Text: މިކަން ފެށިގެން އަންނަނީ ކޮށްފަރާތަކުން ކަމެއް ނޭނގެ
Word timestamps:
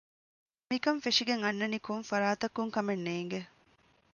މިކަން 0.69 1.01
ފެށިގެން 1.03 1.43
އަންނަނީ 1.43 1.77
ކޮށްފަރާތަކުން 1.87 2.71
ކަމެއް 2.75 3.03
ނޭނގެ 3.05 3.41